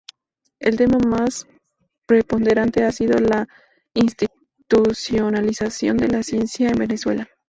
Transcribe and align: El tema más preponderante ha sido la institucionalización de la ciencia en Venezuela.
El 0.59 0.77
tema 0.77 0.97
más 0.97 1.45
preponderante 2.07 2.83
ha 2.83 2.91
sido 2.91 3.19
la 3.19 3.47
institucionalización 3.93 5.97
de 5.97 6.07
la 6.07 6.23
ciencia 6.23 6.69
en 6.69 6.77
Venezuela. 6.79 7.29